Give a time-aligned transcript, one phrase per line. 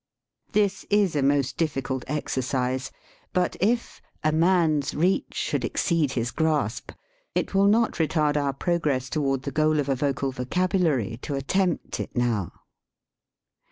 [0.53, 2.89] This is a most difficult exercise,
[3.33, 6.91] but if "a man's reach should exceed his grasp,"
[7.35, 11.99] it will not retard our progress toward the goal of a vocal vocabulary to attempt
[11.99, 12.51] it now.